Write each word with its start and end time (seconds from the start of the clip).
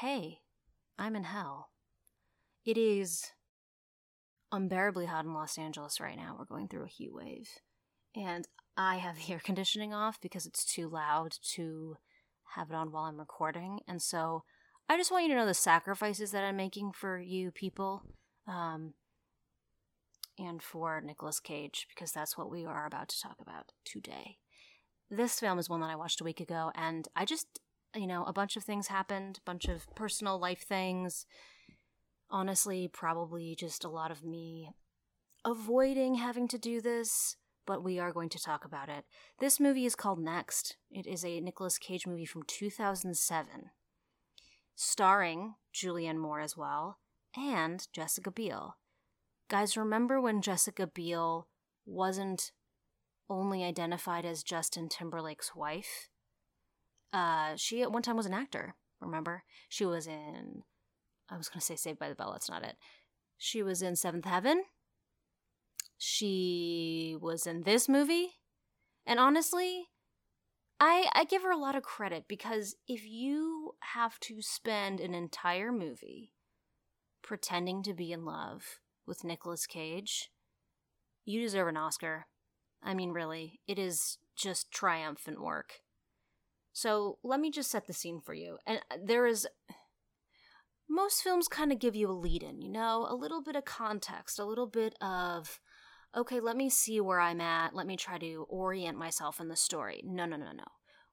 hey, 0.00 0.38
I'm 0.98 1.14
in 1.14 1.24
hell. 1.24 1.68
It 2.64 2.78
is 2.78 3.32
unbearably 4.50 5.06
hot 5.06 5.26
in 5.26 5.34
Los 5.34 5.58
Angeles 5.58 6.00
right 6.00 6.16
now. 6.16 6.36
We're 6.38 6.46
going 6.46 6.68
through 6.68 6.84
a 6.84 6.88
heat 6.88 7.12
wave. 7.12 7.48
And 8.16 8.48
I 8.78 8.96
have 8.96 9.16
the 9.16 9.32
air 9.32 9.40
conditioning 9.44 9.92
off 9.92 10.18
because 10.20 10.46
it's 10.46 10.64
too 10.64 10.88
loud 10.88 11.34
to 11.52 11.96
have 12.54 12.70
it 12.70 12.74
on 12.74 12.90
while 12.90 13.04
I'm 13.04 13.18
recording. 13.18 13.80
And 13.86 14.00
so 14.00 14.44
I 14.88 14.96
just 14.96 15.10
want 15.10 15.24
you 15.24 15.30
to 15.30 15.36
know 15.36 15.46
the 15.46 15.54
sacrifices 15.54 16.30
that 16.32 16.44
I'm 16.44 16.56
making 16.56 16.92
for 16.92 17.18
you 17.20 17.50
people 17.50 18.02
um, 18.48 18.94
and 20.38 20.62
for 20.62 21.02
Nicolas 21.04 21.40
Cage 21.40 21.86
because 21.94 22.10
that's 22.10 22.38
what 22.38 22.50
we 22.50 22.64
are 22.64 22.86
about 22.86 23.08
to 23.10 23.20
talk 23.20 23.36
about 23.40 23.72
today. 23.84 24.38
This 25.10 25.38
film 25.38 25.58
is 25.58 25.68
one 25.68 25.80
that 25.80 25.90
I 25.90 25.96
watched 25.96 26.20
a 26.20 26.24
week 26.24 26.40
ago, 26.40 26.70
and 26.74 27.08
I 27.16 27.24
just, 27.24 27.58
you 27.94 28.06
know, 28.06 28.24
a 28.24 28.32
bunch 28.32 28.56
of 28.56 28.64
things 28.64 28.88
happened, 28.88 29.38
a 29.38 29.44
bunch 29.44 29.66
of 29.66 29.86
personal 29.94 30.38
life 30.38 30.62
things. 30.62 31.26
Honestly, 32.30 32.88
probably 32.92 33.56
just 33.58 33.84
a 33.84 33.88
lot 33.88 34.10
of 34.10 34.24
me 34.24 34.70
avoiding 35.44 36.16
having 36.16 36.48
to 36.48 36.58
do 36.58 36.80
this, 36.80 37.36
but 37.66 37.82
we 37.82 37.98
are 37.98 38.12
going 38.12 38.28
to 38.30 38.38
talk 38.42 38.64
about 38.64 38.88
it. 38.88 39.04
This 39.38 39.60
movie 39.60 39.86
is 39.86 39.94
called 39.94 40.18
Next. 40.18 40.76
It 40.90 41.06
is 41.06 41.24
a 41.24 41.40
Nicolas 41.40 41.78
Cage 41.78 42.06
movie 42.06 42.26
from 42.26 42.42
2007, 42.46 43.70
starring 44.74 45.54
Julianne 45.74 46.18
Moore 46.18 46.40
as 46.40 46.56
well, 46.56 46.98
and 47.36 47.86
Jessica 47.92 48.30
Biel. 48.30 48.76
Guys, 49.48 49.76
remember 49.76 50.20
when 50.20 50.42
Jessica 50.42 50.86
Biel 50.86 51.48
wasn't 51.86 52.52
only 53.28 53.64
identified 53.64 54.24
as 54.24 54.42
Justin 54.42 54.88
Timberlake's 54.88 55.54
wife? 55.54 56.08
Uh, 57.12 57.56
she 57.56 57.82
at 57.82 57.92
one 57.92 58.02
time 58.02 58.16
was 58.16 58.26
an 58.26 58.34
actor, 58.34 58.74
remember? 59.00 59.42
She 59.68 59.84
was 59.84 60.06
in, 60.06 60.62
I 61.28 61.36
was 61.36 61.48
to 61.48 61.60
say 61.60 61.76
Saved 61.76 61.98
by 61.98 62.08
the 62.08 62.14
Bell, 62.14 62.32
that's 62.32 62.48
not 62.50 62.64
it. 62.64 62.76
She 63.36 63.62
was 63.62 63.82
in 63.82 63.96
Seventh 63.96 64.26
Heaven. 64.26 64.64
She 65.98 67.16
was 67.20 67.46
in 67.46 67.62
this 67.62 67.88
movie. 67.88 68.34
And 69.06 69.18
honestly, 69.18 69.88
I, 70.78 71.08
I 71.14 71.24
give 71.24 71.42
her 71.42 71.50
a 71.50 71.58
lot 71.58 71.74
of 71.74 71.82
credit 71.82 72.24
because 72.28 72.76
if 72.86 73.06
you 73.06 73.72
have 73.94 74.20
to 74.20 74.40
spend 74.40 75.00
an 75.00 75.14
entire 75.14 75.72
movie 75.72 76.32
pretending 77.22 77.82
to 77.82 77.92
be 77.92 78.12
in 78.12 78.24
love 78.24 78.80
with 79.06 79.24
Nicolas 79.24 79.66
Cage, 79.66 80.30
you 81.24 81.40
deserve 81.40 81.68
an 81.68 81.76
Oscar. 81.76 82.26
I 82.82 82.94
mean, 82.94 83.10
really, 83.10 83.60
it 83.66 83.78
is 83.78 84.18
just 84.36 84.70
triumphant 84.70 85.40
work. 85.40 85.80
So 86.72 87.18
let 87.22 87.40
me 87.40 87.50
just 87.50 87.70
set 87.70 87.86
the 87.86 87.92
scene 87.92 88.20
for 88.20 88.34
you. 88.34 88.58
And 88.66 88.80
uh, 88.90 88.96
there 89.04 89.26
is. 89.26 89.46
Most 90.92 91.22
films 91.22 91.46
kind 91.46 91.70
of 91.70 91.78
give 91.78 91.94
you 91.94 92.10
a 92.10 92.12
lead 92.12 92.42
in, 92.42 92.60
you 92.60 92.68
know, 92.68 93.06
a 93.08 93.14
little 93.14 93.40
bit 93.40 93.54
of 93.54 93.64
context, 93.64 94.40
a 94.40 94.44
little 94.44 94.66
bit 94.66 94.96
of, 95.00 95.60
okay, 96.16 96.40
let 96.40 96.56
me 96.56 96.68
see 96.68 97.00
where 97.00 97.20
I'm 97.20 97.40
at, 97.40 97.76
let 97.76 97.86
me 97.86 97.96
try 97.96 98.18
to 98.18 98.44
orient 98.48 98.98
myself 98.98 99.38
in 99.38 99.46
the 99.46 99.54
story. 99.54 100.02
No, 100.04 100.26
no, 100.26 100.36
no, 100.36 100.50
no. 100.50 100.64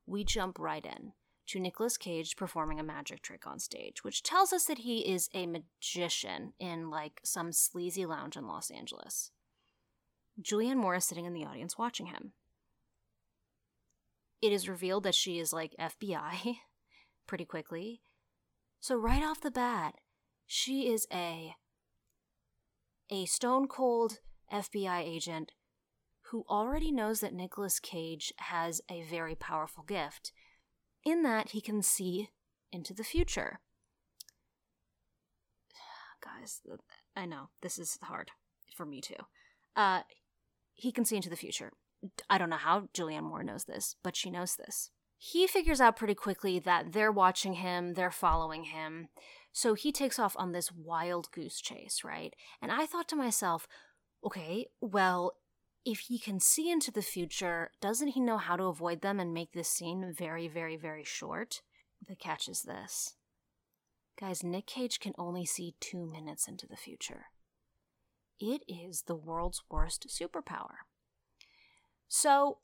We 0.07 0.23
jump 0.23 0.57
right 0.57 0.83
in 0.83 1.13
to 1.49 1.59
Nicolas 1.59 1.95
Cage 1.95 2.35
performing 2.35 2.79
a 2.79 2.83
magic 2.83 3.21
trick 3.21 3.45
on 3.45 3.59
stage, 3.59 4.03
which 4.03 4.23
tells 4.23 4.51
us 4.51 4.65
that 4.65 4.79
he 4.79 4.99
is 4.99 5.29
a 5.35 5.45
magician 5.45 6.53
in 6.59 6.89
like 6.89 7.21
some 7.23 7.51
sleazy 7.51 8.05
lounge 8.07 8.35
in 8.35 8.47
Los 8.47 8.71
Angeles. 8.71 9.31
Julianne 10.41 10.77
Moore 10.77 10.95
is 10.95 11.05
sitting 11.05 11.25
in 11.25 11.33
the 11.33 11.45
audience 11.45 11.77
watching 11.77 12.07
him. 12.07 12.33
It 14.41 14.51
is 14.51 14.69
revealed 14.69 15.03
that 15.03 15.15
she 15.15 15.39
is 15.39 15.51
like 15.51 15.75
FBI 15.79 16.55
pretty 17.27 17.45
quickly. 17.45 18.01
So 18.79 18.95
right 18.95 19.23
off 19.23 19.41
the 19.41 19.51
bat, 19.51 19.95
she 20.45 20.87
is 20.87 21.07
a 21.11 21.55
a 23.09 23.25
stone 23.25 23.67
cold 23.67 24.19
FBI 24.51 25.01
agent 25.01 25.53
who 26.31 26.45
already 26.49 26.91
knows 26.91 27.21
that 27.21 27.33
Nicolas 27.33 27.79
Cage 27.79 28.33
has 28.37 28.81
a 28.91 29.03
very 29.03 29.33
powerful 29.33 29.83
gift 29.83 30.33
in 31.03 31.23
that 31.23 31.51
he 31.51 31.61
can 31.61 31.81
see 31.81 32.29
into 32.71 32.93
the 32.93 33.03
future. 33.03 33.59
Guys, 36.23 36.61
I 37.15 37.25
know 37.25 37.49
this 37.61 37.79
is 37.79 37.97
hard 38.03 38.31
for 38.75 38.85
me 38.85 38.99
too. 38.99 39.15
Uh, 39.75 40.01
he 40.73 40.91
can 40.91 41.05
see 41.05 41.15
into 41.15 41.29
the 41.29 41.35
future. 41.35 41.71
I 42.29 42.37
don't 42.37 42.49
know 42.49 42.57
how 42.57 42.89
Julianne 42.93 43.23
Moore 43.23 43.43
knows 43.43 43.65
this, 43.65 43.95
but 44.03 44.15
she 44.15 44.29
knows 44.29 44.55
this. 44.55 44.91
He 45.17 45.47
figures 45.47 45.81
out 45.81 45.97
pretty 45.97 46.13
quickly 46.13 46.59
that 46.59 46.93
they're 46.93 47.11
watching 47.11 47.53
him, 47.53 47.93
they're 47.95 48.11
following 48.11 48.65
him. 48.65 49.07
So 49.51 49.73
he 49.73 49.91
takes 49.91 50.19
off 50.19 50.35
on 50.37 50.51
this 50.51 50.71
wild 50.71 51.31
goose 51.31 51.59
chase, 51.59 52.03
right? 52.03 52.35
And 52.61 52.71
I 52.71 52.85
thought 52.85 53.07
to 53.09 53.15
myself, 53.15 53.67
okay, 54.23 54.67
well, 54.79 55.33
if 55.83 55.99
he 56.01 56.19
can 56.19 56.39
see 56.39 56.69
into 56.69 56.91
the 56.91 57.01
future, 57.01 57.71
doesn't 57.81 58.09
he 58.09 58.19
know 58.19 58.37
how 58.37 58.55
to 58.55 58.65
avoid 58.65 59.01
them 59.01 59.19
and 59.19 59.33
make 59.33 59.53
this 59.53 59.69
scene 59.69 60.13
very, 60.15 60.47
very, 60.47 60.75
very 60.75 61.03
short? 61.03 61.61
The 62.07 62.15
catch 62.15 62.47
is 62.47 62.63
this. 62.63 63.15
Guys, 64.19 64.43
Nick 64.43 64.67
Cage 64.67 64.99
can 64.99 65.13
only 65.17 65.45
see 65.45 65.75
two 65.79 66.05
minutes 66.05 66.47
into 66.47 66.67
the 66.67 66.75
future. 66.75 67.27
It 68.39 68.63
is 68.67 69.03
the 69.03 69.15
world's 69.15 69.63
worst 69.69 70.07
superpower. 70.09 70.85
So 72.07 72.59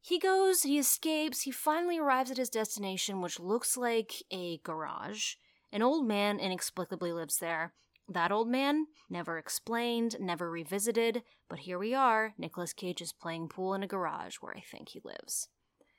he 0.00 0.18
goes, 0.18 0.62
he 0.62 0.78
escapes, 0.78 1.42
he 1.42 1.50
finally 1.50 1.98
arrives 1.98 2.30
at 2.30 2.36
his 2.36 2.50
destination, 2.50 3.20
which 3.20 3.40
looks 3.40 3.76
like 3.76 4.22
a 4.30 4.58
garage. 4.58 5.34
An 5.72 5.82
old 5.82 6.06
man 6.06 6.38
inexplicably 6.38 7.12
lives 7.12 7.38
there. 7.38 7.74
That 8.08 8.32
old 8.32 8.48
man, 8.48 8.86
never 9.10 9.36
explained, 9.36 10.16
never 10.18 10.50
revisited, 10.50 11.22
but 11.48 11.60
here 11.60 11.78
we 11.78 11.92
are. 11.94 12.32
Nicolas 12.38 12.72
Cage 12.72 13.02
is 13.02 13.12
playing 13.12 13.48
pool 13.48 13.74
in 13.74 13.82
a 13.82 13.86
garage 13.86 14.36
where 14.36 14.56
I 14.56 14.60
think 14.60 14.90
he 14.90 15.00
lives. 15.04 15.48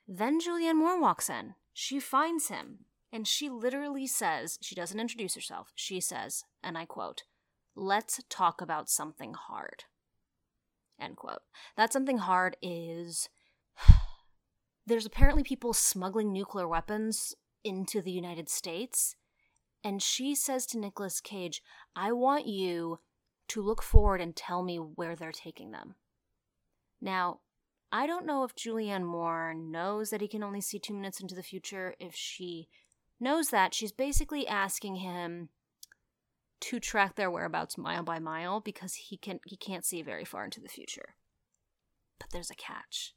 Then 0.08 0.40
Julianne 0.40 0.76
Moore 0.76 1.00
walks 1.00 1.30
in. 1.30 1.54
She 1.72 2.00
finds 2.00 2.48
him, 2.48 2.80
and 3.12 3.28
she 3.28 3.48
literally 3.48 4.08
says, 4.08 4.58
she 4.60 4.74
doesn't 4.74 4.98
introduce 4.98 5.36
herself, 5.36 5.70
she 5.76 6.00
says, 6.00 6.42
and 6.64 6.76
I 6.76 6.84
quote, 6.84 7.22
let's 7.76 8.20
talk 8.28 8.60
about 8.60 8.90
something 8.90 9.34
hard. 9.34 9.84
End 11.00 11.16
quote. 11.16 11.40
That 11.76 11.92
something 11.92 12.18
hard 12.18 12.56
is 12.62 13.28
there's 14.86 15.06
apparently 15.06 15.42
people 15.42 15.72
smuggling 15.72 16.32
nuclear 16.32 16.68
weapons 16.68 17.34
into 17.64 18.00
the 18.02 18.12
United 18.12 18.48
States. 18.48 19.16
And 19.82 20.02
she 20.02 20.34
says 20.34 20.66
to 20.66 20.78
Nicolas 20.78 21.20
Cage, 21.20 21.62
I 21.96 22.12
want 22.12 22.46
you 22.46 23.00
to 23.48 23.62
look 23.62 23.82
forward 23.82 24.20
and 24.20 24.36
tell 24.36 24.62
me 24.62 24.76
where 24.76 25.16
they're 25.16 25.32
taking 25.32 25.70
them. 25.70 25.94
Now, 27.00 27.40
I 27.90 28.06
don't 28.06 28.26
know 28.26 28.44
if 28.44 28.54
Julianne 28.54 29.04
Moore 29.04 29.54
knows 29.54 30.10
that 30.10 30.20
he 30.20 30.28
can 30.28 30.44
only 30.44 30.60
see 30.60 30.78
two 30.78 30.94
minutes 30.94 31.20
into 31.20 31.34
the 31.34 31.42
future. 31.42 31.94
If 31.98 32.14
she 32.14 32.68
knows 33.18 33.48
that, 33.50 33.74
she's 33.74 33.90
basically 33.90 34.46
asking 34.46 34.96
him 34.96 35.48
to 36.60 36.80
track 36.80 37.16
their 37.16 37.30
whereabouts 37.30 37.78
mile 37.78 38.02
by 38.02 38.18
mile 38.18 38.60
because 38.60 38.94
he 38.94 39.16
can 39.16 39.40
he 39.44 39.56
can't 39.56 39.84
see 39.84 40.02
very 40.02 40.24
far 40.24 40.44
into 40.44 40.60
the 40.60 40.68
future. 40.68 41.14
But 42.18 42.30
there's 42.30 42.50
a 42.50 42.54
catch. 42.54 43.14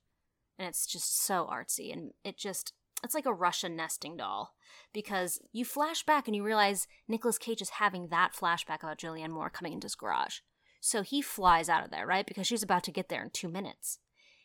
And 0.58 0.68
it's 0.68 0.86
just 0.86 1.22
so 1.24 1.50
artsy 1.52 1.92
and 1.92 2.12
it 2.24 2.38
just 2.38 2.74
it's 3.04 3.16
like 3.16 3.26
a 3.26 3.34
Russian 3.34 3.76
nesting 3.76 4.16
doll 4.16 4.56
because 4.94 5.40
you 5.52 5.66
flash 5.66 6.04
back 6.04 6.28
and 6.28 6.36
you 6.36 6.44
realize 6.44 6.88
Nicolas 7.08 7.38
Cage 7.38 7.62
is 7.62 7.72
having 7.72 8.08
that 8.08 8.34
flashback 8.34 8.82
about 8.82 8.98
Julianne 8.98 9.32
Moore 9.32 9.50
coming 9.50 9.74
into 9.74 9.86
his 9.86 9.96
garage. 9.96 10.38
So 10.80 11.02
he 11.02 11.22
flies 11.22 11.70
out 11.70 11.84
of 11.84 11.92
there, 11.92 12.08
right? 12.08 12.26
Because 12.26 12.48
she's 12.48 12.64
about 12.64 12.84
to 12.84 12.92
get 12.92 13.10
there 13.10 13.24
in 13.24 13.30
2 13.30 13.50
minutes. 13.50 14.00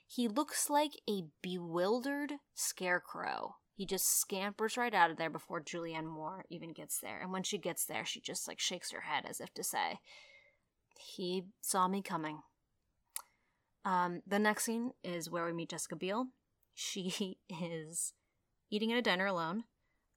He 0.08 0.26
looks 0.26 0.68
like 0.68 0.92
a 1.08 1.24
bewildered 1.42 2.32
scarecrow 2.54 3.56
he 3.78 3.86
just 3.86 4.18
scampers 4.18 4.76
right 4.76 4.92
out 4.92 5.12
of 5.12 5.18
there 5.18 5.30
before 5.30 5.60
Julianne 5.60 6.08
Moore 6.08 6.44
even 6.50 6.72
gets 6.72 6.98
there. 6.98 7.20
And 7.22 7.32
when 7.32 7.44
she 7.44 7.58
gets 7.58 7.84
there, 7.84 8.04
she 8.04 8.20
just 8.20 8.48
like 8.48 8.58
shakes 8.58 8.90
her 8.90 9.02
head 9.02 9.24
as 9.24 9.40
if 9.40 9.54
to 9.54 9.62
say, 9.62 10.00
He 10.98 11.44
saw 11.60 11.86
me 11.86 12.02
coming. 12.02 12.40
Um, 13.84 14.22
the 14.26 14.40
next 14.40 14.64
scene 14.64 14.90
is 15.04 15.30
where 15.30 15.46
we 15.46 15.52
meet 15.52 15.70
Jessica 15.70 15.94
Biel. 15.94 16.26
She 16.74 17.38
is 17.48 18.14
eating 18.68 18.90
at 18.90 18.98
a 18.98 19.02
diner 19.02 19.26
alone. 19.26 19.62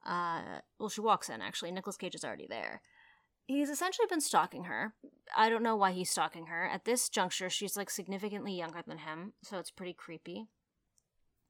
Uh, 0.04 0.62
well, 0.80 0.90
she 0.90 1.02
walks 1.02 1.30
in 1.30 1.40
actually. 1.40 1.72
Nicolas 1.72 1.98
Cage 1.98 2.16
is 2.16 2.26
already 2.26 2.48
there. 2.50 2.82
He's 3.48 3.70
essentially 3.70 4.08
been 4.10 4.22
stalking 4.22 4.66
her. 4.66 4.94
I 5.36 5.50
don't 5.50 5.64
know 5.64 5.76
why 5.76 5.92
he's 5.92 6.10
stalking 6.10 6.48
her. 6.48 6.66
At 6.66 6.86
this 6.86 7.10
juncture, 7.10 7.50
she's 7.50 7.76
like 7.76 7.90
significantly 7.90 8.58
younger 8.58 8.82
than 8.86 9.00
him, 9.00 9.34
so 9.44 9.58
it's 9.58 9.72
pretty 9.72 9.94
creepy. 9.94 10.48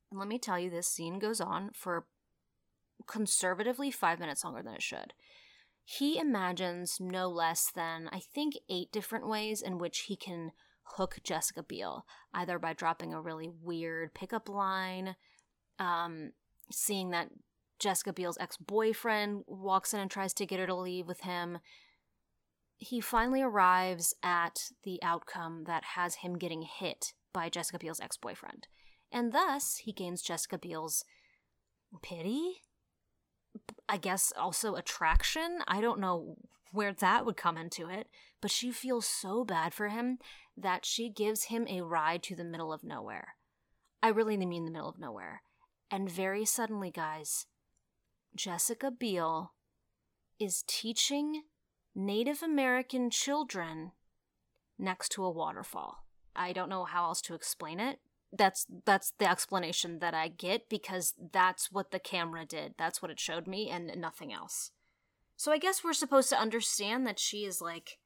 And 0.09 0.19
let 0.19 0.27
me 0.27 0.39
tell 0.39 0.59
you, 0.59 0.69
this 0.69 0.87
scene 0.87 1.19
goes 1.19 1.39
on 1.39 1.71
for 1.73 2.05
conservatively 3.07 3.91
five 3.91 4.19
minutes 4.19 4.43
longer 4.43 4.61
than 4.61 4.73
it 4.73 4.81
should. 4.81 5.13
He 5.83 6.17
imagines 6.17 6.97
no 6.99 7.27
less 7.27 7.71
than, 7.73 8.09
I 8.11 8.19
think, 8.19 8.55
eight 8.69 8.91
different 8.91 9.27
ways 9.27 9.61
in 9.61 9.77
which 9.77 10.01
he 10.01 10.15
can 10.15 10.51
hook 10.83 11.19
Jessica 11.23 11.63
Biel, 11.63 12.05
either 12.33 12.59
by 12.59 12.73
dropping 12.73 13.13
a 13.13 13.21
really 13.21 13.49
weird 13.49 14.13
pickup 14.13 14.49
line, 14.49 15.15
um, 15.79 16.31
seeing 16.71 17.11
that 17.11 17.29
Jessica 17.81 18.13
Biel's 18.13 18.37
ex 18.39 18.57
boyfriend 18.57 19.43
walks 19.47 19.93
in 19.93 19.99
and 19.99 20.09
tries 20.09 20.33
to 20.35 20.45
get 20.45 20.59
her 20.59 20.67
to 20.67 20.75
leave 20.75 21.07
with 21.07 21.21
him. 21.21 21.57
He 22.77 23.01
finally 23.01 23.41
arrives 23.41 24.13
at 24.23 24.69
the 24.83 25.01
outcome 25.01 25.63
that 25.65 25.83
has 25.95 26.15
him 26.15 26.37
getting 26.37 26.61
hit 26.61 27.13
by 27.33 27.49
Jessica 27.49 27.79
Biel's 27.79 27.99
ex 27.99 28.17
boyfriend. 28.17 28.67
And 29.11 29.33
thus, 29.33 29.77
he 29.77 29.91
gains 29.91 30.21
Jessica 30.21 30.57
Biel's 30.57 31.03
pity? 32.01 32.61
I 33.89 33.97
guess 33.97 34.31
also 34.37 34.75
attraction? 34.75 35.59
I 35.67 35.81
don't 35.81 35.99
know 35.99 36.37
where 36.71 36.93
that 36.93 37.25
would 37.25 37.35
come 37.35 37.57
into 37.57 37.89
it, 37.89 38.07
but 38.41 38.51
she 38.51 38.71
feels 38.71 39.05
so 39.05 39.43
bad 39.43 39.73
for 39.73 39.89
him 39.89 40.19
that 40.55 40.85
she 40.85 41.09
gives 41.09 41.45
him 41.45 41.67
a 41.67 41.81
ride 41.81 42.23
to 42.23 42.35
the 42.35 42.43
middle 42.43 42.71
of 42.71 42.83
nowhere. 42.83 43.35
I 44.03 44.09
really 44.09 44.37
mean 44.37 44.65
the 44.65 44.71
middle 44.71 44.87
of 44.87 44.99
nowhere. 44.99 45.41
And 45.89 46.09
very 46.09 46.45
suddenly, 46.45 46.91
guys, 46.91 47.47
Jessica 48.35 48.91
Biel 48.91 49.53
is 50.39 50.63
teaching 50.67 51.43
Native 51.93 52.41
American 52.41 53.09
children 53.09 53.91
next 54.79 55.09
to 55.09 55.23
a 55.23 55.29
waterfall. 55.29 56.05
I 56.35 56.53
don't 56.53 56.69
know 56.69 56.85
how 56.85 57.05
else 57.05 57.21
to 57.23 57.35
explain 57.35 57.79
it. 57.79 57.99
That's 58.31 58.65
that's 58.85 59.11
the 59.19 59.29
explanation 59.29 59.99
that 59.99 60.13
I 60.13 60.29
get 60.29 60.69
because 60.69 61.13
that's 61.33 61.71
what 61.71 61.91
the 61.91 61.99
camera 61.99 62.45
did. 62.45 62.75
That's 62.77 63.01
what 63.01 63.11
it 63.11 63.19
showed 63.19 63.45
me 63.45 63.69
and 63.69 63.91
nothing 63.97 64.31
else. 64.31 64.71
So 65.35 65.51
I 65.51 65.57
guess 65.57 65.83
we're 65.83 65.93
supposed 65.93 66.29
to 66.29 66.39
understand 66.39 67.05
that 67.07 67.19
she 67.19 67.43
is 67.43 67.61
like 67.61 67.97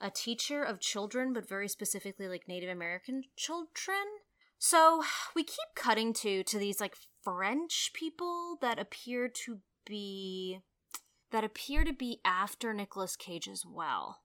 a 0.00 0.10
teacher 0.10 0.62
of 0.62 0.78
children, 0.78 1.32
but 1.32 1.48
very 1.48 1.66
specifically 1.66 2.28
like 2.28 2.46
Native 2.46 2.70
American 2.70 3.24
children. 3.36 4.04
So 4.58 5.02
we 5.34 5.42
keep 5.42 5.74
cutting 5.74 6.12
to 6.14 6.44
to 6.44 6.58
these 6.58 6.80
like 6.80 6.94
French 7.22 7.90
people 7.94 8.58
that 8.60 8.78
appear 8.78 9.28
to 9.28 9.58
be 9.86 10.60
that 11.30 11.44
appear 11.44 11.84
to 11.84 11.92
be 11.92 12.20
after 12.24 12.72
Nicolas 12.72 13.16
Cage 13.16 13.48
as 13.48 13.64
well. 13.66 14.20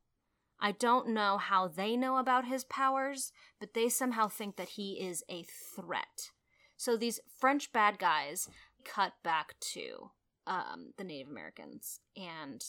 I 0.59 0.71
don't 0.71 1.09
know 1.09 1.37
how 1.37 1.67
they 1.67 1.97
know 1.97 2.17
about 2.17 2.45
his 2.45 2.63
powers, 2.63 3.33
but 3.59 3.73
they 3.73 3.89
somehow 3.89 4.29
think 4.29 4.55
that 4.55 4.69
he 4.69 4.93
is 4.93 5.23
a 5.29 5.43
threat. 5.43 6.31
So 6.77 6.95
these 6.95 7.19
French 7.37 7.73
bad 7.73 7.99
guys 7.99 8.47
cut 8.85 9.13
back 9.23 9.55
to 9.73 10.11
um, 10.47 10.93
the 10.97 11.03
Native 11.03 11.29
Americans, 11.29 11.99
and 12.15 12.63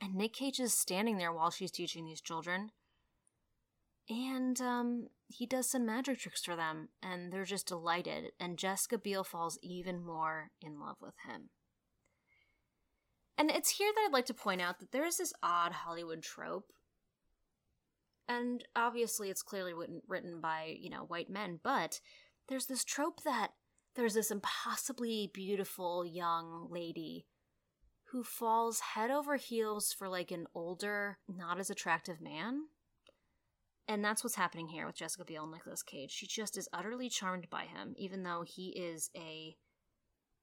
and 0.00 0.14
Nick 0.14 0.34
Cage 0.34 0.60
is 0.60 0.74
standing 0.74 1.18
there 1.18 1.32
while 1.32 1.50
she's 1.50 1.70
teaching 1.70 2.04
these 2.04 2.20
children, 2.20 2.70
and 4.08 4.60
um, 4.60 5.08
he 5.28 5.46
does 5.46 5.70
some 5.70 5.86
magic 5.86 6.18
tricks 6.18 6.44
for 6.44 6.56
them, 6.56 6.88
and 7.02 7.32
they're 7.32 7.44
just 7.44 7.68
delighted. 7.68 8.32
And 8.40 8.58
Jessica 8.58 8.98
Biel 8.98 9.24
falls 9.24 9.58
even 9.62 10.04
more 10.04 10.50
in 10.60 10.80
love 10.80 10.96
with 11.00 11.14
him. 11.26 11.50
And 13.38 13.50
it's 13.50 13.70
here 13.70 13.90
that 13.94 14.04
I'd 14.06 14.12
like 14.12 14.26
to 14.26 14.34
point 14.34 14.60
out 14.60 14.78
that 14.80 14.92
there 14.92 15.06
is 15.06 15.16
this 15.16 15.32
odd 15.42 15.72
Hollywood 15.72 16.22
trope. 16.22 16.72
And 18.28 18.62
obviously, 18.76 19.30
it's 19.30 19.42
clearly 19.42 19.72
written, 20.06 20.40
by, 20.40 20.76
you 20.78 20.90
know, 20.90 21.04
white 21.04 21.30
men, 21.30 21.58
but 21.62 22.00
there's 22.48 22.66
this 22.66 22.84
trope 22.84 23.22
that 23.24 23.52
there's 23.94 24.14
this 24.14 24.30
impossibly 24.30 25.30
beautiful 25.32 26.04
young 26.06 26.68
lady 26.70 27.26
who 28.10 28.22
falls 28.22 28.80
head 28.80 29.10
over 29.10 29.36
heels 29.36 29.92
for 29.92 30.08
like 30.08 30.30
an 30.30 30.46
older, 30.54 31.18
not 31.28 31.58
as 31.58 31.70
attractive 31.70 32.20
man. 32.20 32.66
And 33.92 34.02
that's 34.02 34.24
what's 34.24 34.36
happening 34.36 34.68
here 34.68 34.86
with 34.86 34.96
Jessica 34.96 35.22
Biel 35.22 35.42
and 35.42 35.52
Nicolas 35.52 35.82
Cage. 35.82 36.10
She 36.10 36.26
just 36.26 36.56
is 36.56 36.66
utterly 36.72 37.10
charmed 37.10 37.50
by 37.50 37.64
him, 37.64 37.92
even 37.98 38.22
though 38.22 38.42
he 38.42 38.68
is 38.68 39.10
a 39.14 39.54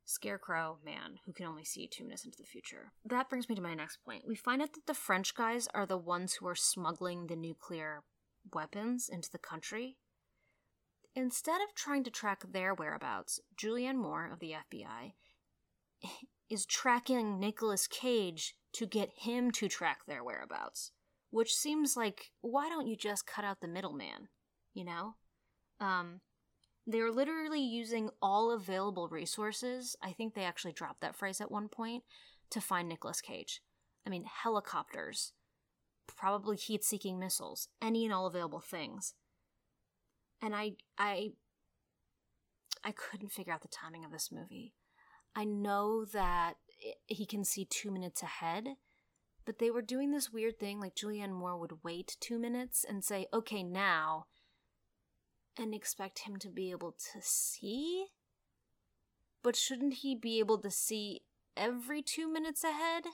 scarecrow 0.05 0.77
man 0.85 1.17
who 1.25 1.33
can 1.33 1.47
only 1.47 1.65
see 1.65 1.87
two 1.87 2.03
minutes 2.03 2.25
into 2.25 2.37
the 2.37 2.43
future. 2.43 2.91
That 3.03 3.27
brings 3.27 3.49
me 3.49 3.55
to 3.55 3.61
my 3.61 3.73
next 3.73 4.05
point. 4.05 4.27
We 4.27 4.35
find 4.35 4.61
out 4.61 4.73
that 4.73 4.85
the 4.85 4.93
French 4.93 5.33
guys 5.33 5.67
are 5.73 5.87
the 5.87 5.97
ones 5.97 6.33
who 6.35 6.47
are 6.47 6.53
smuggling 6.53 7.25
the 7.25 7.35
nuclear 7.35 8.03
weapons 8.53 9.09
into 9.11 9.31
the 9.31 9.39
country. 9.39 9.97
Instead 11.15 11.59
of 11.61 11.73
trying 11.73 12.03
to 12.03 12.11
track 12.11 12.43
their 12.51 12.75
whereabouts, 12.75 13.39
Julianne 13.57 13.97
Moore 13.97 14.29
of 14.31 14.37
the 14.37 14.53
FBI 14.71 15.13
is 16.51 16.67
tracking 16.67 17.39
Nicolas 17.39 17.87
Cage 17.87 18.53
to 18.73 18.85
get 18.85 19.09
him 19.21 19.49
to 19.53 19.67
track 19.67 20.01
their 20.05 20.23
whereabouts 20.23 20.91
which 21.31 21.53
seems 21.53 21.95
like 21.95 22.31
why 22.41 22.69
don't 22.69 22.87
you 22.87 22.95
just 22.95 23.25
cut 23.25 23.45
out 23.45 23.61
the 23.61 23.67
middleman 23.67 24.29
you 24.73 24.85
know? 24.85 25.15
Um 25.79 26.21
they're 26.87 27.11
literally 27.11 27.61
using 27.61 28.09
all 28.21 28.51
available 28.51 29.07
resources 29.09 29.95
i 30.01 30.11
think 30.11 30.33
they 30.33 30.43
actually 30.43 30.73
dropped 30.73 31.01
that 31.01 31.15
phrase 31.15 31.39
at 31.39 31.51
one 31.51 31.67
point 31.67 32.03
to 32.51 32.61
find 32.61 32.89
Nicolas 32.89 33.21
Cage. 33.21 33.61
I 34.05 34.09
mean 34.09 34.25
helicopters 34.43 35.33
probably 36.07 36.57
heat-seeking 36.57 37.19
missiles 37.19 37.67
any 37.81 38.05
and 38.05 38.13
all 38.13 38.25
available 38.25 38.59
things. 38.59 39.13
And 40.41 40.55
i 40.55 40.73
i 40.97 41.31
i 42.83 42.91
couldn't 42.91 43.31
figure 43.31 43.53
out 43.53 43.61
the 43.61 43.67
timing 43.67 44.05
of 44.05 44.11
this 44.11 44.31
movie. 44.31 44.73
I 45.35 45.45
know 45.45 46.05
that 46.05 46.55
he 47.05 47.25
can 47.25 47.43
see 47.43 47.65
2 47.65 47.91
minutes 47.91 48.23
ahead 48.23 48.69
but 49.49 49.57
they 49.57 49.71
were 49.71 49.81
doing 49.81 50.11
this 50.11 50.31
weird 50.31 50.59
thing 50.59 50.79
like 50.79 50.93
Julianne 50.93 51.33
Moore 51.33 51.57
would 51.57 51.83
wait 51.83 52.17
two 52.19 52.37
minutes 52.37 52.85
and 52.87 53.03
say, 53.03 53.25
okay, 53.33 53.63
now, 53.63 54.27
and 55.57 55.73
expect 55.73 56.19
him 56.19 56.35
to 56.35 56.49
be 56.49 56.69
able 56.69 56.91
to 56.91 57.19
see? 57.19 58.05
But 59.41 59.55
shouldn't 59.55 59.95
he 59.95 60.13
be 60.13 60.37
able 60.37 60.59
to 60.59 60.69
see 60.69 61.21
every 61.57 62.03
two 62.03 62.31
minutes 62.31 62.63
ahead? 62.63 63.05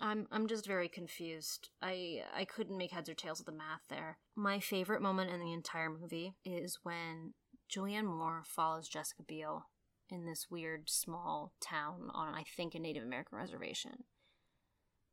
I'm 0.00 0.28
I'm 0.32 0.46
just 0.46 0.66
very 0.66 0.88
confused. 0.88 1.68
I 1.82 2.22
I 2.34 2.46
couldn't 2.46 2.78
make 2.78 2.92
heads 2.92 3.10
or 3.10 3.14
tails 3.14 3.38
of 3.38 3.44
the 3.44 3.52
math 3.52 3.82
there. 3.90 4.16
My 4.34 4.60
favorite 4.60 5.02
moment 5.02 5.30
in 5.30 5.40
the 5.40 5.52
entire 5.52 5.90
movie 5.90 6.36
is 6.42 6.78
when 6.84 7.34
Julianne 7.70 8.06
Moore 8.06 8.44
follows 8.46 8.88
Jessica 8.88 9.24
Biel 9.28 9.66
in 10.08 10.24
this 10.24 10.46
weird 10.50 10.88
small 10.88 11.52
town 11.60 12.08
on 12.14 12.34
I 12.34 12.44
think 12.56 12.74
a 12.74 12.78
Native 12.78 13.02
American 13.02 13.36
reservation 13.36 14.04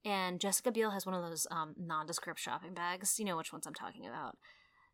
and 0.06 0.40
Jessica 0.40 0.72
Biel 0.72 0.92
has 0.92 1.06
one 1.06 1.16
of 1.16 1.22
those 1.22 1.48
um, 1.52 1.74
nondescript 1.78 2.40
shopping 2.40 2.74
bags. 2.74 3.20
You 3.20 3.26
know 3.26 3.38
which 3.38 3.54
ones 3.54 3.68
I'm 3.68 3.74
talking 3.74 4.06
about. 4.06 4.38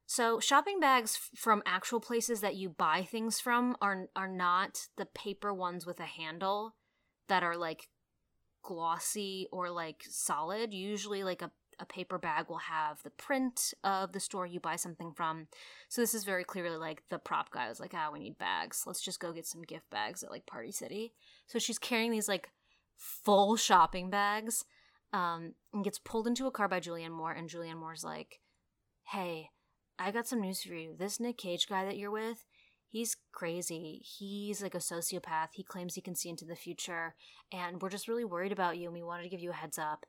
So 0.08 0.40
shopping 0.40 0.80
bags 0.80 1.20
from 1.36 1.64
actual 1.66 2.00
places 2.00 2.42
that 2.42 2.56
you 2.56 2.70
buy 2.70 3.04
things 3.04 3.40
from 3.40 3.76
are 3.82 4.08
are 4.16 4.28
not 4.28 4.88
the 4.98 5.06
paper 5.06 5.54
ones 5.54 5.86
with 5.86 6.00
a 6.00 6.06
handle 6.06 6.76
that 7.28 7.44
are 7.44 7.58
like 7.58 7.88
glossy 8.64 9.48
or 9.52 9.70
like 9.70 10.04
solid. 10.10 10.74
Usually 10.74 11.24
like 11.24 11.42
a 11.42 11.52
a 11.78 11.86
paper 11.86 12.18
bag 12.18 12.46
will 12.48 12.60
have 12.60 13.04
the 13.04 13.10
print 13.10 13.74
of 13.84 14.14
the 14.14 14.20
store 14.20 14.46
you 14.46 14.62
buy 14.62 14.78
something 14.78 15.12
from. 15.12 15.48
So 15.90 16.02
this 16.02 16.14
is 16.14 16.24
very 16.24 16.46
clearly 16.46 16.78
like 16.78 17.04
the 17.10 17.20
prop 17.20 17.52
guy 17.52 17.68
was 17.68 17.80
like, 17.80 17.92
"Ah, 17.94 18.08
oh, 18.08 18.14
we 18.14 18.20
need 18.20 18.38
bags. 18.38 18.84
Let's 18.86 19.02
just 19.02 19.20
go 19.20 19.34
get 19.34 19.46
some 19.46 19.62
gift 19.62 19.90
bags 19.90 20.24
at 20.24 20.32
like 20.32 20.46
Party 20.46 20.72
City." 20.72 21.14
So 21.48 21.60
she's 21.60 21.80
carrying 21.80 22.12
these 22.12 22.30
like 22.30 22.50
full 22.96 23.58
shopping 23.58 24.10
bags 24.10 24.64
um, 25.16 25.54
and 25.74 25.84
gets 25.84 25.98
pulled 25.98 26.28
into 26.28 26.46
a 26.46 26.52
car 26.52 26.68
by 26.68 26.82
Julianne 26.82 27.12
Moore, 27.12 27.32
and 27.32 27.50
Julianne 27.50 27.78
Moore's 27.78 28.04
like, 28.04 28.42
"Hey, 29.04 29.52
I 29.98 30.12
got 30.12 30.28
some 30.28 30.42
news 30.42 30.62
for 30.62 30.74
you. 30.74 30.94
This 30.94 31.22
Nick 31.22 31.38
Cage 31.38 31.70
guy 31.70 31.86
that 31.86 31.98
you're 31.98 32.12
with, 32.12 32.44
he's 32.90 33.16
crazy. 33.32 34.02
He's 34.04 34.62
like 34.62 34.76
a 34.76 34.80
sociopath. 34.80 35.50
He 35.54 35.64
claims 35.64 35.96
he 35.96 36.02
can 36.02 36.16
see 36.16 36.28
into 36.28 36.44
the 36.44 36.56
future, 36.56 37.16
and 37.50 37.82
we're 37.82 37.90
just 37.90 38.10
really 38.10 38.26
worried 38.26 38.52
about 38.52 38.78
you, 38.78 38.88
and 38.88 38.94
we 38.94 39.04
wanted 39.04 39.24
to 39.24 39.30
give 39.30 39.40
you 39.40 39.52
a 39.52 39.54
heads 39.54 39.80
up." 39.80 40.06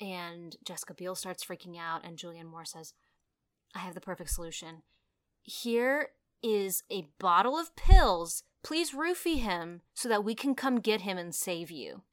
And 0.00 0.56
Jessica 0.64 0.94
Biel 0.94 1.14
starts 1.14 1.44
freaking 1.44 1.78
out, 1.78 2.02
and 2.02 2.16
Julianne 2.16 2.50
Moore 2.50 2.64
says, 2.64 2.94
"I 3.74 3.80
have 3.80 3.94
the 3.94 4.00
perfect 4.00 4.30
solution. 4.30 4.84
Here 5.42 6.12
is 6.42 6.82
a 6.90 7.10
bottle 7.18 7.58
of 7.58 7.76
pills. 7.76 8.42
Please 8.62 8.92
roofie 8.92 9.40
him 9.40 9.82
so 9.92 10.08
that 10.08 10.24
we 10.24 10.34
can 10.34 10.54
come 10.54 10.80
get 10.80 11.02
him 11.02 11.18
and 11.18 11.34
save 11.34 11.70
you." 11.70 12.04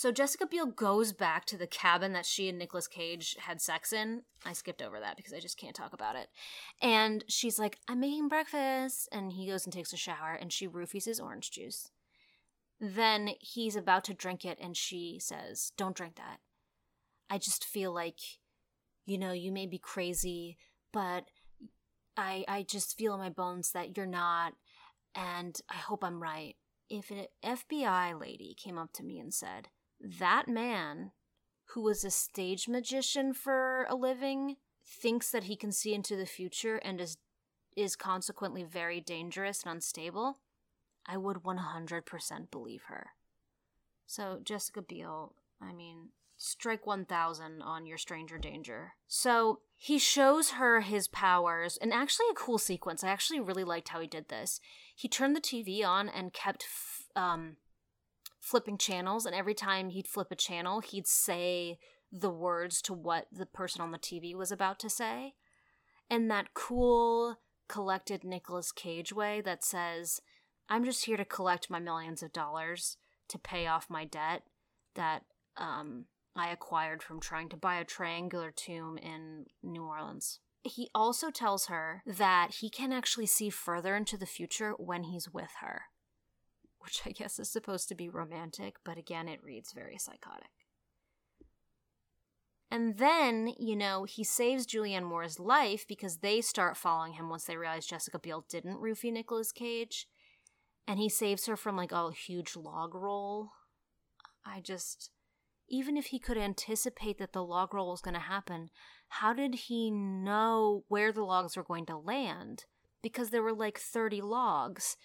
So 0.00 0.10
Jessica 0.10 0.46
Biel 0.46 0.64
goes 0.64 1.12
back 1.12 1.44
to 1.44 1.58
the 1.58 1.66
cabin 1.66 2.14
that 2.14 2.24
she 2.24 2.48
and 2.48 2.58
Nicolas 2.58 2.88
Cage 2.88 3.36
had 3.38 3.60
sex 3.60 3.92
in. 3.92 4.22
I 4.46 4.54
skipped 4.54 4.80
over 4.80 4.98
that 4.98 5.18
because 5.18 5.34
I 5.34 5.40
just 5.40 5.58
can't 5.58 5.76
talk 5.76 5.92
about 5.92 6.16
it. 6.16 6.28
And 6.80 7.22
she's 7.28 7.58
like, 7.58 7.76
I'm 7.86 8.00
making 8.00 8.28
breakfast. 8.28 9.10
And 9.12 9.30
he 9.30 9.46
goes 9.46 9.66
and 9.66 9.74
takes 9.74 9.92
a 9.92 9.98
shower 9.98 10.32
and 10.32 10.50
she 10.50 10.66
roofies 10.66 11.04
his 11.04 11.20
orange 11.20 11.50
juice. 11.50 11.90
Then 12.80 13.32
he's 13.40 13.76
about 13.76 14.04
to 14.04 14.14
drink 14.14 14.42
it 14.46 14.56
and 14.58 14.74
she 14.74 15.18
says, 15.20 15.72
Don't 15.76 15.94
drink 15.94 16.16
that. 16.16 16.38
I 17.28 17.36
just 17.36 17.62
feel 17.62 17.92
like, 17.92 18.20
you 19.04 19.18
know, 19.18 19.32
you 19.32 19.52
may 19.52 19.66
be 19.66 19.76
crazy, 19.76 20.56
but 20.94 21.26
I 22.16 22.46
I 22.48 22.62
just 22.62 22.96
feel 22.96 23.12
in 23.12 23.20
my 23.20 23.28
bones 23.28 23.72
that 23.72 23.98
you're 23.98 24.06
not, 24.06 24.54
and 25.14 25.60
I 25.68 25.76
hope 25.76 26.02
I'm 26.02 26.22
right. 26.22 26.56
If 26.88 27.10
an 27.10 27.26
FBI 27.44 28.18
lady 28.18 28.56
came 28.56 28.78
up 28.78 28.94
to 28.94 29.04
me 29.04 29.18
and 29.18 29.34
said, 29.34 29.68
that 30.00 30.48
man, 30.48 31.12
who 31.66 31.82
was 31.82 32.04
a 32.04 32.10
stage 32.10 32.68
magician 32.68 33.32
for 33.32 33.86
a 33.88 33.94
living, 33.94 34.56
thinks 34.84 35.30
that 35.30 35.44
he 35.44 35.56
can 35.56 35.72
see 35.72 35.94
into 35.94 36.16
the 36.16 36.26
future 36.26 36.76
and 36.76 37.00
is 37.00 37.18
is 37.76 37.94
consequently 37.96 38.64
very 38.64 39.00
dangerous 39.00 39.62
and 39.62 39.72
unstable, 39.72 40.38
I 41.06 41.16
would 41.16 41.38
100% 41.44 42.50
believe 42.50 42.82
her. 42.88 43.10
So, 44.06 44.40
Jessica 44.42 44.82
Biel, 44.82 45.34
I 45.62 45.72
mean, 45.72 46.08
strike 46.36 46.86
1000 46.86 47.62
on 47.62 47.86
your 47.86 47.96
stranger 47.96 48.38
danger. 48.38 48.94
So, 49.06 49.60
he 49.76 49.98
shows 49.98 50.50
her 50.50 50.80
his 50.80 51.06
powers, 51.08 51.78
and 51.80 51.92
actually, 51.92 52.26
a 52.30 52.34
cool 52.34 52.58
sequence. 52.58 53.04
I 53.04 53.08
actually 53.08 53.40
really 53.40 53.64
liked 53.64 53.90
how 53.90 54.00
he 54.00 54.06
did 54.06 54.28
this. 54.28 54.60
He 54.94 55.08
turned 55.08 55.36
the 55.36 55.40
TV 55.40 55.84
on 55.84 56.08
and 56.08 56.32
kept 56.32 56.64
f- 56.64 57.08
um, 57.14 57.56
flipping 58.40 58.78
channels, 58.78 59.26
and 59.26 59.34
every 59.34 59.54
time 59.54 59.90
he'd 59.90 60.08
flip 60.08 60.28
a 60.30 60.36
channel, 60.36 60.80
he'd 60.80 61.06
say 61.06 61.78
the 62.10 62.30
words 62.30 62.82
to 62.82 62.92
what 62.92 63.26
the 63.30 63.46
person 63.46 63.80
on 63.80 63.92
the 63.92 63.98
TV 63.98 64.34
was 64.34 64.50
about 64.50 64.78
to 64.80 64.90
say. 64.90 65.34
And 66.08 66.30
that 66.30 66.54
cool, 66.54 67.36
collected 67.68 68.24
Nicolas 68.24 68.72
Cage 68.72 69.12
way 69.12 69.40
that 69.42 69.62
says, 69.62 70.20
I'm 70.68 70.84
just 70.84 71.04
here 71.04 71.16
to 71.16 71.24
collect 71.24 71.70
my 71.70 71.78
millions 71.78 72.22
of 72.22 72.32
dollars 72.32 72.96
to 73.28 73.38
pay 73.38 73.66
off 73.66 73.88
my 73.88 74.04
debt 74.04 74.42
that 74.96 75.22
um, 75.56 76.06
I 76.34 76.50
acquired 76.50 77.02
from 77.02 77.20
trying 77.20 77.48
to 77.50 77.56
buy 77.56 77.76
a 77.76 77.84
triangular 77.84 78.50
tomb 78.50 78.98
in 78.98 79.46
New 79.62 79.84
Orleans. 79.84 80.40
He 80.62 80.90
also 80.94 81.30
tells 81.30 81.66
her 81.66 82.02
that 82.06 82.56
he 82.60 82.68
can 82.70 82.92
actually 82.92 83.26
see 83.26 83.50
further 83.50 83.96
into 83.96 84.16
the 84.16 84.26
future 84.26 84.72
when 84.72 85.04
he's 85.04 85.32
with 85.32 85.50
her, 85.60 85.82
which 86.80 87.02
I 87.06 87.10
guess 87.10 87.38
is 87.38 87.50
supposed 87.50 87.88
to 87.88 87.94
be 87.94 88.08
romantic, 88.08 88.76
but 88.84 88.98
again, 88.98 89.28
it 89.28 89.42
reads 89.42 89.72
very 89.72 89.98
psychotic. 89.98 90.50
And 92.70 92.98
then, 92.98 93.52
you 93.58 93.74
know, 93.74 94.04
he 94.04 94.22
saves 94.22 94.66
Julianne 94.66 95.04
Moore's 95.04 95.40
life 95.40 95.86
because 95.88 96.18
they 96.18 96.40
start 96.40 96.76
following 96.76 97.14
him 97.14 97.28
once 97.28 97.44
they 97.44 97.56
realize 97.56 97.84
Jessica 97.84 98.18
Biel 98.18 98.44
didn't 98.48 98.80
roofie 98.80 99.12
Nicolas 99.12 99.50
Cage. 99.50 100.06
And 100.86 100.98
he 100.98 101.08
saves 101.08 101.46
her 101.46 101.56
from 101.56 101.76
like 101.76 101.92
a 101.92 102.12
huge 102.12 102.54
log 102.56 102.94
roll. 102.94 103.50
I 104.44 104.60
just 104.60 105.10
even 105.70 105.96
if 105.96 106.06
he 106.06 106.18
could 106.18 106.36
anticipate 106.36 107.18
that 107.18 107.32
the 107.32 107.44
log 107.44 107.72
roll 107.72 107.90
was 107.90 108.00
going 108.00 108.14
to 108.14 108.20
happen, 108.20 108.70
how 109.08 109.32
did 109.32 109.54
he 109.54 109.90
know 109.90 110.84
where 110.88 111.12
the 111.12 111.22
logs 111.22 111.56
were 111.56 111.62
going 111.62 111.86
to 111.86 111.96
land? 111.96 112.64
Because 113.02 113.30
there 113.30 113.42
were 113.42 113.52
like 113.52 113.78
30 113.78 114.20
logs. 114.20 114.96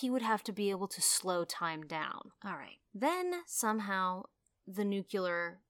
He 0.00 0.08
would 0.08 0.22
have 0.22 0.42
to 0.44 0.52
be 0.52 0.70
able 0.70 0.88
to 0.88 1.02
slow 1.02 1.44
time 1.44 1.82
down. 1.86 2.32
All 2.44 2.56
right. 2.56 2.78
Then 2.94 3.42
somehow 3.46 4.24
the 4.66 4.84
nuclear. 4.84 5.60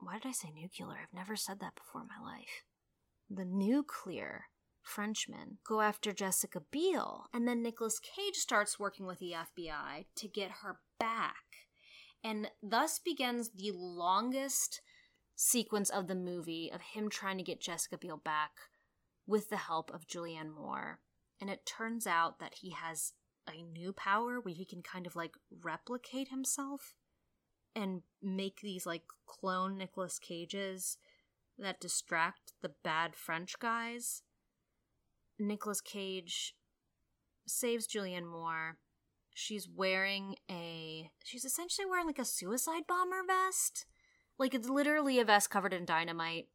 Why 0.00 0.14
did 0.14 0.26
I 0.26 0.32
say 0.32 0.50
nuclear? 0.50 0.98
I've 1.00 1.14
never 1.14 1.36
said 1.36 1.60
that 1.60 1.76
before 1.76 2.00
in 2.00 2.08
my 2.08 2.30
life. 2.30 2.64
The 3.30 3.44
nuclear 3.44 4.46
Frenchmen 4.82 5.58
go 5.64 5.80
after 5.80 6.12
Jessica 6.12 6.60
Biel, 6.72 7.26
and 7.32 7.46
then 7.46 7.62
Nicolas 7.62 8.00
Cage 8.00 8.34
starts 8.34 8.80
working 8.80 9.06
with 9.06 9.20
the 9.20 9.32
FBI 9.32 10.06
to 10.16 10.28
get 10.28 10.50
her 10.62 10.80
back 10.98 11.36
and 12.24 12.50
thus 12.62 12.98
begins 12.98 13.50
the 13.50 13.72
longest 13.74 14.80
sequence 15.34 15.90
of 15.90 16.06
the 16.06 16.14
movie 16.14 16.70
of 16.72 16.80
him 16.80 17.08
trying 17.08 17.38
to 17.38 17.44
get 17.44 17.60
Jessica 17.60 17.98
Biel 17.98 18.16
back 18.16 18.52
with 19.26 19.50
the 19.50 19.56
help 19.56 19.90
of 19.92 20.06
Julianne 20.06 20.54
Moore. 20.54 21.00
And 21.40 21.50
it 21.50 21.66
turns 21.66 22.06
out 22.06 22.38
that 22.38 22.54
he 22.60 22.70
has 22.70 23.12
a 23.48 23.62
new 23.62 23.92
power 23.92 24.40
where 24.40 24.54
he 24.54 24.64
can 24.64 24.82
kind 24.82 25.06
of 25.06 25.16
like 25.16 25.34
replicate 25.62 26.28
himself 26.28 26.94
and 27.74 28.02
make 28.22 28.60
these 28.60 28.86
like 28.86 29.04
clone 29.26 29.78
Nicolas 29.78 30.18
Cages 30.18 30.98
that 31.58 31.80
distract 31.80 32.52
the 32.62 32.72
bad 32.82 33.14
French 33.14 33.58
guys. 33.58 34.22
Nicolas 35.38 35.80
Cage 35.80 36.54
saves 37.46 37.86
Julianne 37.86 38.30
Moore. 38.30 38.78
She's 39.34 39.68
wearing 39.68 40.36
a 40.50 41.10
she's 41.24 41.44
essentially 41.44 41.86
wearing 41.86 42.06
like 42.06 42.18
a 42.18 42.24
suicide 42.24 42.82
bomber 42.86 43.22
vest. 43.26 43.86
Like 44.38 44.54
it's 44.54 44.68
literally 44.68 45.18
a 45.18 45.24
vest 45.24 45.50
covered 45.50 45.72
in 45.72 45.84
dynamite 45.84 46.48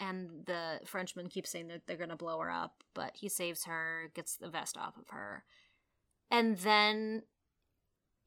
and 0.00 0.30
the 0.46 0.80
frenchman 0.86 1.28
keeps 1.28 1.50
saying 1.50 1.68
that 1.68 1.82
they're 1.86 1.96
gonna 1.96 2.16
blow 2.16 2.38
her 2.40 2.50
up 2.50 2.82
but 2.94 3.12
he 3.14 3.28
saves 3.28 3.64
her 3.64 4.10
gets 4.14 4.36
the 4.36 4.48
vest 4.48 4.76
off 4.76 4.96
of 4.96 5.08
her 5.10 5.44
and 6.30 6.58
then 6.58 7.22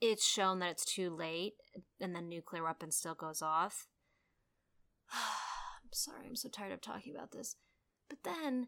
it's 0.01 0.25
shown 0.25 0.59
that 0.59 0.71
it's 0.71 0.85
too 0.85 1.09
late 1.09 1.53
and 2.01 2.15
the 2.15 2.21
nuclear 2.21 2.63
weapon 2.63 2.91
still 2.91 3.15
goes 3.15 3.41
off. 3.41 3.87
I'm 5.11 5.89
sorry 5.91 6.25
i'm 6.27 6.35
so 6.35 6.49
tired 6.49 6.73
of 6.73 6.81
talking 6.81 7.15
about 7.15 7.31
this. 7.31 7.55
But 8.09 8.19
then 8.23 8.67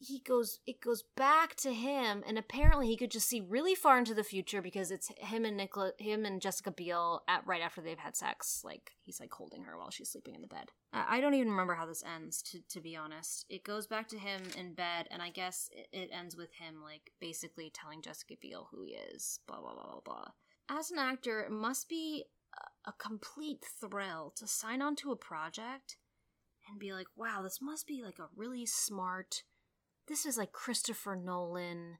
he 0.00 0.18
goes 0.20 0.60
it 0.66 0.80
goes 0.80 1.04
back 1.14 1.54
to 1.54 1.74
him 1.74 2.24
and 2.26 2.38
apparently 2.38 2.86
he 2.86 2.96
could 2.96 3.10
just 3.10 3.28
see 3.28 3.40
really 3.40 3.74
far 3.74 3.98
into 3.98 4.14
the 4.14 4.24
future 4.24 4.62
because 4.62 4.90
it's 4.90 5.10
him 5.18 5.44
and 5.44 5.58
Nicola 5.58 5.92
him 5.98 6.24
and 6.24 6.40
Jessica 6.40 6.70
Biel 6.70 7.22
at 7.28 7.46
right 7.46 7.60
after 7.60 7.82
they've 7.82 7.98
had 7.98 8.16
sex 8.16 8.62
like 8.64 8.92
he's 9.02 9.20
like 9.20 9.32
holding 9.32 9.64
her 9.64 9.78
while 9.78 9.90
she's 9.90 10.10
sleeping 10.10 10.34
in 10.34 10.40
the 10.40 10.46
bed. 10.46 10.70
I 10.92 11.20
don't 11.20 11.34
even 11.34 11.50
remember 11.50 11.74
how 11.74 11.84
this 11.84 12.02
ends 12.02 12.42
to 12.44 12.60
to 12.70 12.80
be 12.80 12.96
honest. 12.96 13.44
It 13.50 13.62
goes 13.62 13.86
back 13.86 14.08
to 14.08 14.18
him 14.18 14.40
in 14.56 14.72
bed 14.72 15.06
and 15.10 15.20
I 15.20 15.28
guess 15.28 15.68
it, 15.70 15.88
it 15.92 16.10
ends 16.12 16.34
with 16.34 16.54
him 16.54 16.82
like 16.82 17.12
basically 17.20 17.70
telling 17.70 18.00
Jessica 18.00 18.34
Biel 18.40 18.68
who 18.72 18.82
he 18.82 18.92
is 18.92 19.40
blah 19.46 19.60
blah 19.60 19.74
blah 19.74 19.84
blah 19.84 20.00
blah. 20.02 20.28
As 20.70 20.90
an 20.90 20.98
actor 20.98 21.40
it 21.40 21.52
must 21.52 21.90
be 21.90 22.24
a, 22.86 22.90
a 22.90 22.92
complete 22.94 23.66
thrill 23.78 24.32
to 24.36 24.46
sign 24.46 24.80
on 24.80 24.96
to 24.96 25.12
a 25.12 25.16
project 25.16 25.98
and 26.70 26.78
be 26.80 26.94
like 26.94 27.08
wow 27.16 27.40
this 27.42 27.58
must 27.60 27.86
be 27.86 28.02
like 28.02 28.18
a 28.18 28.28
really 28.34 28.64
smart 28.64 29.42
this 30.10 30.26
is 30.26 30.36
like 30.36 30.50
Christopher 30.50 31.14
Nolan, 31.14 31.98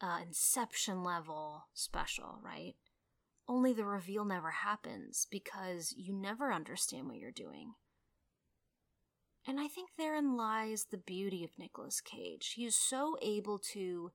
uh, 0.00 0.20
Inception 0.26 1.04
level 1.04 1.66
special, 1.74 2.38
right? 2.42 2.74
Only 3.46 3.74
the 3.74 3.84
reveal 3.84 4.24
never 4.24 4.50
happens 4.50 5.26
because 5.30 5.94
you 5.96 6.14
never 6.14 6.50
understand 6.50 7.06
what 7.06 7.18
you're 7.18 7.30
doing. 7.30 7.74
And 9.46 9.60
I 9.60 9.68
think 9.68 9.90
therein 9.96 10.34
lies 10.34 10.86
the 10.90 10.96
beauty 10.96 11.44
of 11.44 11.50
Nicolas 11.58 12.00
Cage. 12.00 12.54
He 12.56 12.64
is 12.64 12.74
so 12.74 13.18
able 13.20 13.58
to 13.74 14.12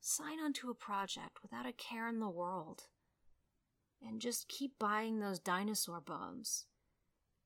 sign 0.00 0.40
onto 0.40 0.70
a 0.70 0.74
project 0.74 1.38
without 1.42 1.64
a 1.64 1.72
care 1.72 2.08
in 2.08 2.18
the 2.18 2.28
world 2.28 2.82
and 4.02 4.20
just 4.20 4.48
keep 4.48 4.72
buying 4.80 5.20
those 5.20 5.38
dinosaur 5.38 6.00
bones 6.00 6.66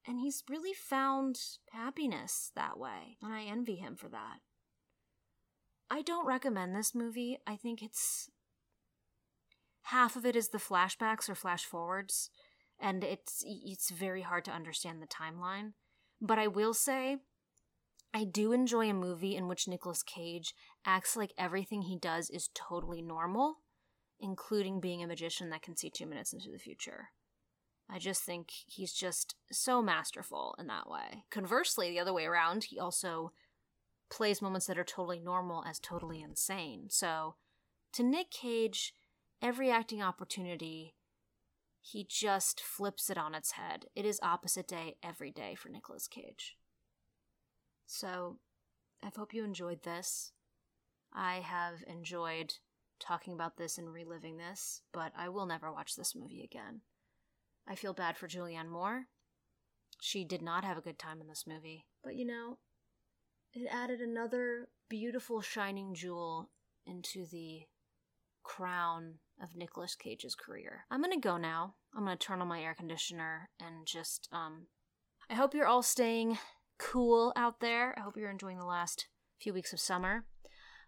and 0.06 0.18
he's 0.18 0.42
really 0.48 0.74
found 0.74 1.38
happiness 1.72 2.50
that 2.54 2.78
way, 2.78 3.16
and 3.22 3.32
I 3.32 3.44
envy 3.44 3.76
him 3.76 3.96
for 3.96 4.08
that. 4.08 4.38
I 5.90 6.02
don't 6.02 6.26
recommend 6.26 6.74
this 6.74 6.94
movie. 6.94 7.38
I 7.46 7.56
think 7.56 7.82
it's 7.82 8.30
half 9.82 10.16
of 10.16 10.24
it 10.24 10.34
is 10.34 10.48
the 10.48 10.58
flashbacks 10.58 11.28
or 11.28 11.34
flash 11.34 11.64
forwards, 11.64 12.30
and 12.80 13.04
it's 13.04 13.44
it's 13.46 13.90
very 13.90 14.22
hard 14.22 14.44
to 14.46 14.50
understand 14.50 15.02
the 15.02 15.06
timeline. 15.06 15.72
But 16.20 16.38
I 16.38 16.46
will 16.46 16.74
say 16.74 17.18
I 18.14 18.24
do 18.24 18.52
enjoy 18.52 18.90
a 18.90 18.94
movie 18.94 19.36
in 19.36 19.48
which 19.48 19.68
Nicolas 19.68 20.02
Cage 20.02 20.54
acts 20.84 21.16
like 21.16 21.32
everything 21.38 21.82
he 21.82 21.98
does 21.98 22.30
is 22.30 22.50
totally 22.54 23.02
normal, 23.02 23.56
including 24.20 24.80
being 24.80 25.02
a 25.02 25.06
magician 25.06 25.50
that 25.50 25.62
can 25.62 25.76
see 25.76 25.90
2 25.90 26.06
minutes 26.06 26.32
into 26.32 26.50
the 26.50 26.58
future. 26.58 27.10
I 27.92 27.98
just 27.98 28.22
think 28.22 28.50
he's 28.66 28.94
just 28.94 29.34
so 29.50 29.82
masterful 29.82 30.54
in 30.58 30.66
that 30.68 30.88
way. 30.88 31.24
Conversely, 31.30 31.90
the 31.90 32.00
other 32.00 32.12
way 32.12 32.24
around, 32.24 32.64
he 32.64 32.78
also 32.78 33.32
plays 34.10 34.40
moments 34.40 34.66
that 34.66 34.78
are 34.78 34.84
totally 34.84 35.18
normal 35.18 35.62
as 35.68 35.78
totally 35.78 36.22
insane. 36.22 36.86
So, 36.88 37.34
to 37.92 38.02
Nick 38.02 38.30
Cage, 38.30 38.94
every 39.42 39.70
acting 39.70 40.02
opportunity, 40.02 40.94
he 41.82 42.06
just 42.08 42.62
flips 42.62 43.10
it 43.10 43.18
on 43.18 43.34
its 43.34 43.52
head. 43.52 43.84
It 43.94 44.06
is 44.06 44.20
opposite 44.22 44.68
day 44.68 44.96
every 45.02 45.30
day 45.30 45.54
for 45.54 45.68
Nicolas 45.68 46.08
Cage. 46.08 46.56
So, 47.86 48.38
I 49.02 49.10
hope 49.14 49.34
you 49.34 49.44
enjoyed 49.44 49.82
this. 49.82 50.32
I 51.12 51.40
have 51.40 51.84
enjoyed 51.86 52.54
talking 53.00 53.34
about 53.34 53.58
this 53.58 53.76
and 53.76 53.92
reliving 53.92 54.38
this, 54.38 54.80
but 54.92 55.12
I 55.14 55.28
will 55.28 55.44
never 55.44 55.70
watch 55.70 55.94
this 55.94 56.14
movie 56.14 56.42
again. 56.42 56.80
I 57.66 57.74
feel 57.74 57.92
bad 57.92 58.16
for 58.16 58.28
Julianne 58.28 58.68
Moore. 58.68 59.06
She 60.00 60.24
did 60.24 60.42
not 60.42 60.64
have 60.64 60.76
a 60.76 60.82
good 60.82 60.98
time 60.98 61.20
in 61.20 61.28
this 61.28 61.44
movie. 61.46 61.86
But 62.02 62.16
you 62.16 62.26
know, 62.26 62.58
it 63.52 63.68
added 63.70 64.00
another 64.00 64.68
beautiful 64.88 65.40
shining 65.40 65.94
jewel 65.94 66.50
into 66.86 67.26
the 67.26 67.62
crown 68.42 69.14
of 69.40 69.56
Nicolas 69.56 69.94
Cage's 69.94 70.34
career. 70.34 70.84
I'm 70.90 71.00
gonna 71.00 71.20
go 71.20 71.36
now. 71.36 71.74
I'm 71.96 72.04
gonna 72.04 72.16
turn 72.16 72.40
on 72.40 72.48
my 72.48 72.60
air 72.60 72.74
conditioner 72.74 73.50
and 73.60 73.86
just, 73.86 74.28
um, 74.32 74.66
I 75.30 75.34
hope 75.34 75.54
you're 75.54 75.66
all 75.66 75.82
staying 75.82 76.38
cool 76.78 77.32
out 77.36 77.60
there. 77.60 77.94
I 77.96 78.02
hope 78.02 78.16
you're 78.16 78.30
enjoying 78.30 78.58
the 78.58 78.64
last 78.64 79.06
few 79.40 79.52
weeks 79.52 79.72
of 79.72 79.80
summer. 79.80 80.24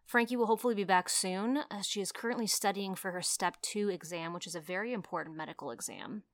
Frankie 0.05 0.37
will 0.37 0.47
hopefully 0.47 0.75
be 0.75 0.85
back 0.85 1.09
soon. 1.09 1.61
as 1.71 1.87
she 1.87 2.01
is 2.01 2.13
currently 2.13 2.47
studying 2.47 2.95
for 2.95 3.13
her 3.13 3.23
Step 3.23 3.57
2 3.63 3.89
exam, 3.89 4.35
which 4.35 4.47
is 4.47 4.55
a 4.55 4.61
very 4.61 4.93
important 4.93 5.37
medical 5.37 5.71
exam 5.71 6.25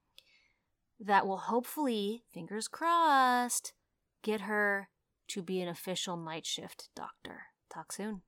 that 1.01 1.27
will 1.27 1.39
hopefully, 1.39 2.23
fingers 2.33 2.69
crossed, 2.69 3.73
get 4.23 4.43
her 4.43 4.89
to 5.29 5.43
be 5.43 5.61
an 5.61 5.69
official 5.69 6.17
night 6.17 6.45
shift 6.45 6.91
doctor. 6.95 7.45
Talk 7.73 7.93
soon. 7.93 8.23